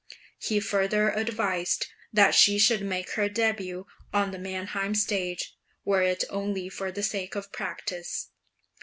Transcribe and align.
He 0.39 0.59
further 0.59 1.11
advised 1.11 1.85
that 2.11 2.33
she 2.33 2.57
should 2.57 2.81
make 2.81 3.11
her 3.11 3.29
début 3.29 3.83
on 4.11 4.31
the 4.31 4.39
Mannheim 4.39 4.95
stage, 4.95 5.55
were 5.85 6.01
it 6.01 6.23
only 6.31 6.69
for 6.69 6.91
the 6.91 7.03
sake 7.03 7.35
of 7.35 7.51
practice. 7.51 8.31